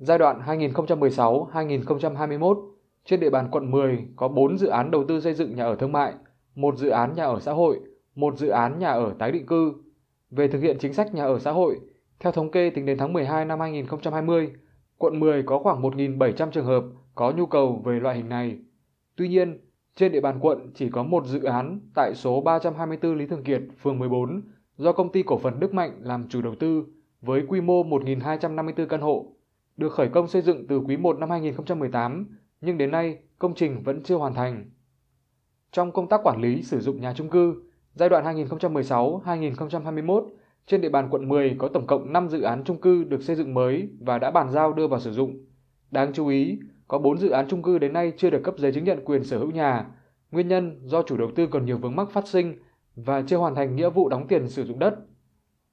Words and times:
Giai 0.00 0.18
đoạn 0.18 0.40
2016-2021, 0.46 2.68
trên 3.04 3.20
địa 3.20 3.30
bàn 3.30 3.48
quận 3.50 3.70
10 3.70 4.04
có 4.16 4.28
4 4.28 4.58
dự 4.58 4.68
án 4.68 4.90
đầu 4.90 5.04
tư 5.08 5.20
xây 5.20 5.34
dựng 5.34 5.54
nhà 5.54 5.64
ở 5.64 5.76
thương 5.76 5.92
mại, 5.92 6.14
một 6.54 6.78
dự 6.78 6.88
án 6.88 7.14
nhà 7.14 7.24
ở 7.24 7.40
xã 7.40 7.52
hội, 7.52 7.80
một 8.14 8.38
dự 8.38 8.48
án 8.48 8.78
nhà 8.78 8.88
ở 8.88 9.14
tái 9.18 9.32
định 9.32 9.46
cư. 9.46 9.72
Về 10.30 10.48
thực 10.48 10.62
hiện 10.62 10.76
chính 10.80 10.92
sách 10.92 11.14
nhà 11.14 11.24
ở 11.24 11.38
xã 11.38 11.50
hội, 11.50 11.80
theo 12.20 12.32
thống 12.32 12.50
kê 12.50 12.70
tính 12.70 12.86
đến 12.86 12.98
tháng 12.98 13.12
12 13.12 13.44
năm 13.44 13.60
2020, 13.60 14.52
quận 14.98 15.20
10 15.20 15.42
có 15.42 15.58
khoảng 15.58 15.82
1.700 15.82 16.50
trường 16.50 16.66
hợp 16.66 16.84
có 17.14 17.32
nhu 17.36 17.46
cầu 17.46 17.82
về 17.84 18.00
loại 18.00 18.16
hình 18.16 18.28
này. 18.28 18.58
Tuy 19.16 19.28
nhiên, 19.28 19.58
trên 19.96 20.12
địa 20.12 20.20
bàn 20.20 20.38
quận 20.40 20.70
chỉ 20.74 20.90
có 20.90 21.02
một 21.02 21.26
dự 21.26 21.42
án 21.42 21.80
tại 21.94 22.14
số 22.14 22.40
324 22.40 23.18
Lý 23.18 23.26
Thường 23.26 23.44
Kiệt, 23.44 23.62
phường 23.82 23.98
14 23.98 24.42
do 24.76 24.92
công 24.92 25.12
ty 25.12 25.22
cổ 25.22 25.38
phần 25.38 25.60
Đức 25.60 25.74
Mạnh 25.74 25.92
làm 26.00 26.28
chủ 26.28 26.42
đầu 26.42 26.54
tư 26.54 26.84
với 27.20 27.42
quy 27.48 27.60
mô 27.60 27.84
1.254 27.84 28.86
căn 28.86 29.00
hộ, 29.00 29.26
được 29.76 29.92
khởi 29.92 30.08
công 30.08 30.28
xây 30.28 30.42
dựng 30.42 30.66
từ 30.66 30.78
quý 30.78 30.96
1 30.96 31.18
năm 31.18 31.30
2018 31.30 32.26
nhưng 32.60 32.78
đến 32.78 32.90
nay 32.90 33.18
công 33.38 33.54
trình 33.54 33.82
vẫn 33.82 34.02
chưa 34.02 34.16
hoàn 34.16 34.34
thành. 34.34 34.70
Trong 35.72 35.92
công 35.92 36.08
tác 36.08 36.20
quản 36.24 36.40
lý 36.40 36.62
sử 36.62 36.80
dụng 36.80 37.00
nhà 37.00 37.14
trung 37.16 37.30
cư, 37.30 37.62
giai 37.94 38.08
đoạn 38.08 38.24
2016-2021, 38.24 40.28
trên 40.66 40.80
địa 40.80 40.88
bàn 40.88 41.08
quận 41.10 41.28
10 41.28 41.56
có 41.58 41.68
tổng 41.68 41.86
cộng 41.86 42.12
5 42.12 42.28
dự 42.28 42.42
án 42.42 42.64
chung 42.64 42.80
cư 42.80 43.04
được 43.04 43.22
xây 43.22 43.36
dựng 43.36 43.54
mới 43.54 43.88
và 44.00 44.18
đã 44.18 44.30
bàn 44.30 44.50
giao 44.50 44.72
đưa 44.72 44.86
vào 44.86 45.00
sử 45.00 45.12
dụng. 45.12 45.46
Đáng 45.90 46.12
chú 46.12 46.28
ý, 46.28 46.58
có 46.88 46.98
4 46.98 47.18
dự 47.18 47.30
án 47.30 47.46
chung 47.48 47.62
cư 47.62 47.78
đến 47.78 47.92
nay 47.92 48.12
chưa 48.16 48.30
được 48.30 48.40
cấp 48.44 48.54
giấy 48.58 48.72
chứng 48.72 48.84
nhận 48.84 49.04
quyền 49.04 49.24
sở 49.24 49.38
hữu 49.38 49.50
nhà. 49.50 49.86
Nguyên 50.30 50.48
nhân 50.48 50.80
do 50.84 51.02
chủ 51.02 51.16
đầu 51.16 51.30
tư 51.36 51.46
còn 51.46 51.64
nhiều 51.64 51.78
vướng 51.78 51.96
mắc 51.96 52.10
phát 52.10 52.28
sinh 52.28 52.58
và 52.96 53.22
chưa 53.22 53.36
hoàn 53.36 53.54
thành 53.54 53.76
nghĩa 53.76 53.90
vụ 53.90 54.08
đóng 54.08 54.28
tiền 54.28 54.48
sử 54.48 54.64
dụng 54.64 54.78
đất. 54.78 54.94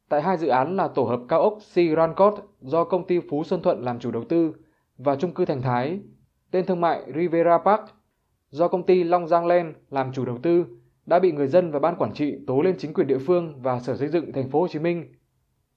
Tại 0.10 0.22
hai 0.22 0.38
dự 0.38 0.48
án 0.48 0.76
là 0.76 0.88
tổ 0.88 1.04
hợp 1.04 1.20
cao 1.28 1.42
ốc 1.42 1.58
Sirancot 1.62 2.34
do 2.62 2.84
công 2.84 3.08
ty 3.08 3.20
Phú 3.30 3.44
Xuân 3.44 3.62
Thuận 3.62 3.82
làm 3.82 4.00
chủ 4.00 4.12
đầu 4.12 4.24
tư 4.24 4.54
và 4.98 5.16
chung 5.16 5.34
cư 5.34 5.46
Thành 5.46 5.62
Thái, 5.62 6.00
tên 6.52 6.66
thương 6.66 6.82
mại 6.82 7.04
Rivera 7.16 7.58
Park 7.58 7.82
do 8.50 8.68
công 8.68 8.86
ty 8.86 9.04
Long 9.04 9.28
Giang 9.28 9.46
Land 9.46 9.76
làm 9.90 10.14
chủ 10.14 10.26
đầu 10.26 10.38
tư 10.38 10.66
đã 11.06 11.20
bị 11.20 11.32
người 11.32 11.48
dân 11.48 11.72
và 11.72 11.80
ban 11.80 11.96
quản 11.96 12.14
trị 12.14 12.36
tố 12.48 12.62
lên 12.62 12.76
chính 12.78 12.94
quyền 12.94 13.08
địa 13.08 13.18
phương 13.18 13.62
và 13.62 13.80
Sở 13.80 13.98
Xây 13.98 14.08
dựng 14.08 14.32
thành 14.32 14.50
phố 14.50 14.62
Hồ 14.62 14.68
Chí 14.68 14.80
Minh 14.80 15.14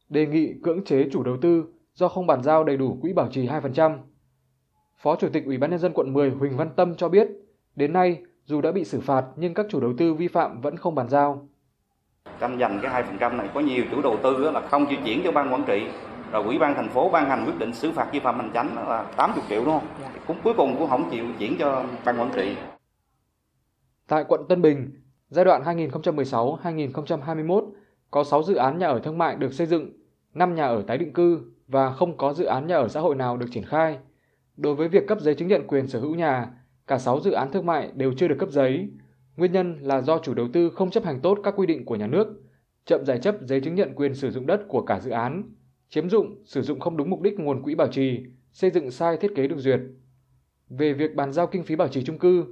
đề 0.09 0.27
nghị 0.27 0.55
cưỡng 0.63 0.85
chế 0.85 1.09
chủ 1.13 1.23
đầu 1.23 1.37
tư 1.43 1.65
do 1.95 2.09
không 2.09 2.27
bàn 2.27 2.43
giao 2.43 2.65
đầy 2.65 2.77
đủ 2.77 2.99
quỹ 3.03 3.13
bảo 3.13 3.29
trì 3.31 3.47
2%. 3.47 3.99
Phó 4.97 5.17
Chủ 5.17 5.29
tịch 5.33 5.45
Ủy 5.45 5.59
ban 5.59 5.71
nhân 5.71 5.79
dân 5.79 5.93
quận 5.95 6.13
10 6.13 6.31
Huỳnh 6.31 6.57
Văn 6.57 6.71
Tâm 6.77 6.95
cho 6.97 7.09
biết, 7.09 7.29
đến 7.77 7.93
nay 7.93 8.23
dù 8.45 8.61
đã 8.61 8.73
bị 8.73 8.85
xử 8.85 9.01
phạt 9.01 9.27
nhưng 9.37 9.55
các 9.55 9.67
chủ 9.69 9.81
đầu 9.81 9.93
tư 9.99 10.15
vi 10.15 10.29
phạm 10.29 10.61
vẫn 10.61 10.77
không 10.77 10.95
bàn 10.95 11.09
giao. 11.09 11.49
Tranh 12.41 12.59
giành 12.59 12.79
cái 12.83 13.05
2% 13.21 13.37
này 13.37 13.49
có 13.55 13.61
nhiều 13.61 13.85
chủ 13.91 14.03
đầu 14.03 14.17
tư 14.23 14.51
là 14.51 14.61
không 14.61 14.87
chịu 14.87 14.99
chuyển 15.05 15.21
cho 15.25 15.33
ban 15.33 15.53
quản 15.53 15.65
trị 15.67 15.87
rồi 16.33 16.45
ủy 16.45 16.59
ban 16.59 16.75
thành 16.75 16.89
phố 16.89 17.11
ban 17.11 17.29
hành 17.29 17.45
quyết 17.47 17.59
định 17.59 17.75
xử 17.75 17.93
phạt 17.93 18.09
vi 18.13 18.21
phạm 18.21 18.37
hành 18.37 18.51
chánh 18.55 18.89
là 18.89 19.03
80 19.17 19.45
triệu 19.49 19.65
đúng 19.65 19.75
không? 19.75 19.87
Dạ. 20.01 20.11
Cũng 20.27 20.37
cuối 20.45 20.55
cùng 20.57 20.77
cũng 20.79 20.91
không 20.91 21.11
chịu 21.11 21.25
chuyển 21.39 21.57
cho 21.59 21.85
ban 22.05 22.21
quản 22.21 22.31
trị. 22.35 22.57
Tại 24.09 24.25
quận 24.29 24.41
Tân 24.49 24.63
Bình, 24.63 24.91
giai 25.29 25.45
đoạn 25.45 25.63
2016-2021 25.63 27.71
có 28.11 28.25
6 28.25 28.43
dự 28.43 28.55
án 28.55 28.79
nhà 28.79 28.87
ở 28.87 29.01
thương 29.05 29.19
mại 29.19 29.37
được 29.37 29.53
xây 29.53 29.67
dựng, 29.67 29.93
5 30.35 30.55
nhà 30.55 30.67
ở 30.67 30.83
tái 30.87 30.99
định 30.99 31.13
cư 31.13 31.41
và 31.69 31.93
không 31.93 32.17
có 32.17 32.33
dự 32.33 32.45
án 32.45 32.67
nhà 32.67 32.77
ở 32.77 32.89
xã 32.89 33.01
hội 33.01 33.17
nào 33.17 33.37
được 33.37 33.47
triển 33.53 33.65
khai. 33.65 33.99
Đối 34.57 34.75
với 34.75 34.89
việc 34.89 35.07
cấp 35.09 35.19
giấy 35.21 35.35
chứng 35.35 35.49
nhận 35.49 35.67
quyền 35.67 35.87
sở 35.87 36.01
hữu 36.01 36.15
nhà, 36.15 36.51
cả 36.87 36.99
6 36.99 37.21
dự 37.21 37.31
án 37.31 37.53
thương 37.53 37.67
mại 37.67 37.91
đều 37.95 38.13
chưa 38.17 38.29
được 38.29 38.37
cấp 38.39 38.49
giấy. 38.51 38.89
Nguyên 39.41 39.53
nhân 39.53 39.79
là 39.83 40.01
do 40.01 40.19
chủ 40.19 40.35
đầu 40.35 40.49
tư 40.53 40.71
không 40.71 40.91
chấp 40.91 41.05
hành 41.05 41.21
tốt 41.21 41.39
các 41.45 41.55
quy 41.57 41.67
định 41.67 41.85
của 41.85 41.97
nhà 41.97 42.07
nước, 42.07 42.43
chậm 42.85 43.05
giải 43.05 43.19
chấp 43.19 43.35
giấy 43.43 43.61
chứng 43.61 43.75
nhận 43.75 43.95
quyền 43.95 44.15
sử 44.15 44.31
dụng 44.31 44.47
đất 44.47 44.61
của 44.69 44.83
cả 44.83 45.01
dự 45.01 45.11
án, 45.11 45.43
chiếm 45.89 46.09
dụng, 46.09 46.43
sử 46.45 46.63
dụng 46.63 46.81
không 46.81 46.97
đúng 46.97 47.11
mục 47.11 47.21
đích 47.21 47.39
nguồn 47.39 47.63
quỹ 47.63 47.75
bảo 47.75 47.89
trì, 47.89 48.21
xây 48.53 48.71
dựng 48.71 48.91
sai 48.91 49.17
thiết 49.17 49.33
kế 49.37 49.47
được 49.47 49.59
duyệt. 49.59 49.81
Về 50.69 50.93
việc 50.93 51.15
bàn 51.15 51.33
giao 51.33 51.47
kinh 51.47 51.63
phí 51.63 51.77
bảo 51.77 51.89
trì 51.89 52.05
chung 52.05 52.19
cư, 52.19 52.45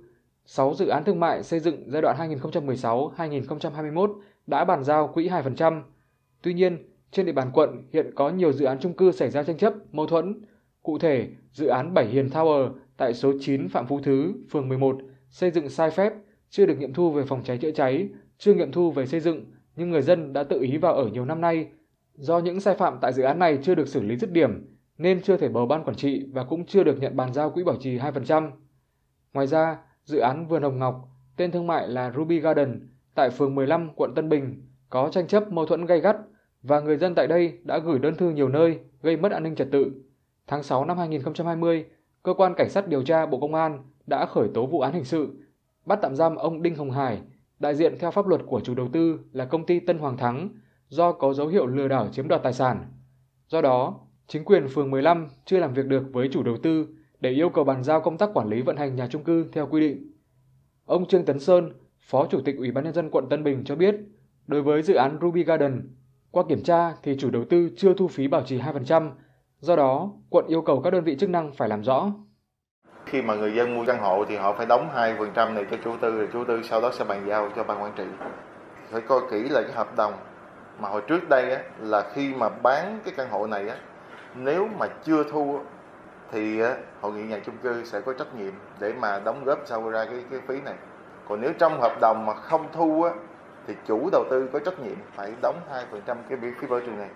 6 0.46 0.74
dự 0.74 0.88
án 0.88 1.04
thương 1.04 1.20
mại 1.20 1.42
xây 1.42 1.60
dựng 1.60 1.90
giai 1.90 2.02
đoạn 2.02 2.16
2016-2021 2.16 4.14
đã 4.46 4.64
bàn 4.64 4.84
giao 4.84 5.08
quỹ 5.08 5.28
2%. 5.28 5.82
Tuy 6.42 6.54
nhiên, 6.54 6.78
trên 7.10 7.26
địa 7.26 7.32
bàn 7.32 7.50
quận 7.54 7.82
hiện 7.92 8.10
có 8.14 8.30
nhiều 8.30 8.52
dự 8.52 8.64
án 8.64 8.78
chung 8.80 8.92
cư 8.92 9.12
xảy 9.12 9.30
ra 9.30 9.42
tranh 9.42 9.56
chấp, 9.56 9.74
mâu 9.92 10.06
thuẫn. 10.06 10.42
Cụ 10.82 10.98
thể, 10.98 11.28
dự 11.52 11.66
án 11.66 11.94
Bảy 11.94 12.06
Hiền 12.06 12.28
Tower 12.28 12.70
tại 12.96 13.14
số 13.14 13.32
9 13.40 13.68
Phạm 13.68 13.86
Phú 13.86 14.00
Thứ, 14.02 14.32
phường 14.50 14.68
11 14.68 14.98
xây 15.30 15.50
dựng 15.50 15.68
sai 15.68 15.90
phép, 15.90 16.12
chưa 16.50 16.66
được 16.66 16.78
nghiệm 16.78 16.92
thu 16.92 17.10
về 17.10 17.24
phòng 17.24 17.44
cháy 17.44 17.58
chữa 17.58 17.70
cháy, 17.70 18.08
chưa 18.38 18.54
nghiệm 18.54 18.72
thu 18.72 18.90
về 18.90 19.06
xây 19.06 19.20
dựng, 19.20 19.44
nhưng 19.76 19.90
người 19.90 20.02
dân 20.02 20.32
đã 20.32 20.44
tự 20.44 20.60
ý 20.60 20.76
vào 20.76 20.94
ở 20.94 21.06
nhiều 21.08 21.24
năm 21.24 21.40
nay. 21.40 21.66
Do 22.14 22.38
những 22.38 22.60
sai 22.60 22.74
phạm 22.74 22.98
tại 23.00 23.12
dự 23.12 23.22
án 23.22 23.38
này 23.38 23.58
chưa 23.62 23.74
được 23.74 23.88
xử 23.88 24.02
lý 24.02 24.16
dứt 24.16 24.32
điểm, 24.32 24.76
nên 24.98 25.22
chưa 25.22 25.36
thể 25.36 25.48
bầu 25.48 25.66
ban 25.66 25.84
quản 25.84 25.96
trị 25.96 26.26
và 26.32 26.44
cũng 26.44 26.66
chưa 26.66 26.84
được 26.84 27.00
nhận 27.00 27.16
bàn 27.16 27.32
giao 27.32 27.50
quỹ 27.50 27.64
bảo 27.64 27.76
trì 27.80 27.98
2%. 27.98 28.50
Ngoài 29.32 29.46
ra, 29.46 29.78
dự 30.04 30.18
án 30.18 30.46
Vườn 30.46 30.62
Hồng 30.62 30.78
Ngọc, 30.78 31.08
tên 31.36 31.50
thương 31.50 31.66
mại 31.66 31.88
là 31.88 32.12
Ruby 32.16 32.40
Garden, 32.40 32.88
tại 33.14 33.30
phường 33.30 33.54
15, 33.54 33.90
quận 33.96 34.14
Tân 34.14 34.28
Bình, 34.28 34.62
có 34.88 35.08
tranh 35.12 35.26
chấp 35.26 35.52
mâu 35.52 35.66
thuẫn 35.66 35.86
gay 35.86 36.00
gắt 36.00 36.16
và 36.62 36.80
người 36.80 36.96
dân 36.96 37.14
tại 37.14 37.26
đây 37.26 37.58
đã 37.62 37.78
gửi 37.78 37.98
đơn 37.98 38.14
thư 38.14 38.30
nhiều 38.30 38.48
nơi 38.48 38.78
gây 39.02 39.16
mất 39.16 39.32
an 39.32 39.42
ninh 39.42 39.54
trật 39.54 39.68
tự. 39.72 39.92
Tháng 40.46 40.62
6 40.62 40.84
năm 40.84 40.98
2020, 40.98 41.84
cơ 42.22 42.34
quan 42.34 42.54
cảnh 42.54 42.68
sát 42.68 42.88
điều 42.88 43.02
tra 43.02 43.26
Bộ 43.26 43.40
Công 43.40 43.54
an 43.54 43.82
đã 44.06 44.26
khởi 44.26 44.48
tố 44.54 44.66
vụ 44.66 44.80
án 44.80 44.92
hình 44.92 45.04
sự, 45.04 45.34
bắt 45.88 45.98
tạm 46.02 46.16
giam 46.16 46.36
ông 46.36 46.62
Đinh 46.62 46.76
Hồng 46.76 46.90
Hải, 46.90 47.22
đại 47.58 47.74
diện 47.74 47.94
theo 47.98 48.10
pháp 48.10 48.26
luật 48.26 48.40
của 48.46 48.60
chủ 48.60 48.74
đầu 48.74 48.88
tư 48.92 49.18
là 49.32 49.44
công 49.44 49.66
ty 49.66 49.80
Tân 49.80 49.98
Hoàng 49.98 50.16
Thắng 50.16 50.48
do 50.88 51.12
có 51.12 51.34
dấu 51.34 51.46
hiệu 51.46 51.66
lừa 51.66 51.88
đảo 51.88 52.08
chiếm 52.12 52.28
đoạt 52.28 52.42
tài 52.42 52.52
sản. 52.52 52.84
Do 53.48 53.60
đó, 53.60 54.00
chính 54.26 54.44
quyền 54.44 54.68
phường 54.68 54.90
15 54.90 55.28
chưa 55.44 55.58
làm 55.58 55.74
việc 55.74 55.86
được 55.86 56.02
với 56.12 56.28
chủ 56.32 56.42
đầu 56.42 56.56
tư 56.62 56.86
để 57.20 57.30
yêu 57.30 57.48
cầu 57.48 57.64
bàn 57.64 57.84
giao 57.84 58.00
công 58.00 58.18
tác 58.18 58.30
quản 58.34 58.48
lý 58.48 58.62
vận 58.62 58.76
hành 58.76 58.96
nhà 58.96 59.06
trung 59.06 59.24
cư 59.24 59.46
theo 59.52 59.66
quy 59.66 59.80
định. 59.80 60.12
Ông 60.86 61.08
Trương 61.08 61.24
Tấn 61.24 61.40
Sơn, 61.40 61.72
Phó 62.00 62.26
Chủ 62.26 62.40
tịch 62.40 62.56
Ủy 62.56 62.70
ban 62.70 62.84
nhân 62.84 62.94
dân 62.94 63.10
quận 63.10 63.28
Tân 63.30 63.44
Bình 63.44 63.64
cho 63.64 63.76
biết, 63.76 63.94
đối 64.46 64.62
với 64.62 64.82
dự 64.82 64.94
án 64.94 65.18
Ruby 65.22 65.44
Garden, 65.44 65.94
qua 66.30 66.44
kiểm 66.48 66.62
tra 66.62 66.94
thì 67.02 67.16
chủ 67.18 67.30
đầu 67.30 67.44
tư 67.44 67.70
chưa 67.76 67.94
thu 67.94 68.08
phí 68.08 68.28
bảo 68.28 68.42
trì 68.42 68.58
2%, 68.58 69.10
do 69.60 69.76
đó 69.76 70.12
quận 70.30 70.46
yêu 70.48 70.62
cầu 70.62 70.80
các 70.80 70.90
đơn 70.90 71.04
vị 71.04 71.16
chức 71.16 71.30
năng 71.30 71.52
phải 71.52 71.68
làm 71.68 71.82
rõ. 71.82 72.12
Khi 73.10 73.22
mà 73.22 73.34
người 73.34 73.54
dân 73.54 73.74
mua 73.74 73.84
căn 73.86 73.98
hộ 73.98 74.24
thì 74.28 74.36
họ 74.36 74.52
phải 74.52 74.66
đóng 74.66 74.90
2% 75.34 75.54
này 75.54 75.66
cho 75.70 75.76
chủ 75.84 75.96
tư 76.00 76.16
rồi 76.16 76.28
chủ 76.32 76.44
tư 76.44 76.62
sau 76.62 76.80
đó 76.80 76.90
sẽ 76.92 77.04
bàn 77.04 77.24
giao 77.26 77.50
cho 77.56 77.64
ban 77.64 77.82
quản 77.82 77.92
trị. 77.96 78.04
Phải 78.90 79.00
coi 79.00 79.20
kỹ 79.30 79.48
lại 79.48 79.62
cái 79.66 79.72
hợp 79.76 79.96
đồng 79.96 80.12
mà 80.80 80.88
hồi 80.88 81.00
trước 81.06 81.28
đây 81.28 81.50
á, 81.50 81.60
là 81.78 82.04
khi 82.14 82.34
mà 82.34 82.48
bán 82.48 82.98
cái 83.04 83.14
căn 83.16 83.30
hộ 83.30 83.46
này 83.46 83.68
á, 83.68 83.76
nếu 84.34 84.68
mà 84.78 84.86
chưa 85.04 85.24
thu 85.24 85.60
thì 86.32 86.60
hội 87.00 87.12
nghị 87.12 87.22
nhà 87.22 87.38
chung 87.46 87.56
cư 87.62 87.84
sẽ 87.84 88.00
có 88.00 88.12
trách 88.12 88.34
nhiệm 88.34 88.52
để 88.78 88.92
mà 89.00 89.20
đóng 89.24 89.44
góp 89.44 89.58
sau 89.64 89.90
ra 89.90 90.04
cái 90.04 90.24
cái 90.30 90.40
phí 90.46 90.60
này 90.60 90.74
còn 91.28 91.40
nếu 91.40 91.52
trong 91.58 91.80
hợp 91.80 92.00
đồng 92.00 92.26
mà 92.26 92.34
không 92.34 92.66
thu 92.72 93.02
á, 93.02 93.10
thì 93.66 93.74
chủ 93.86 94.08
đầu 94.12 94.24
tư 94.30 94.48
có 94.52 94.58
trách 94.58 94.80
nhiệm 94.80 94.96
phải 95.14 95.32
đóng 95.42 95.60
2% 96.06 96.16
cái 96.28 96.38
phí 96.60 96.66
bảo 96.66 96.80
trường 96.80 96.98
này 96.98 97.08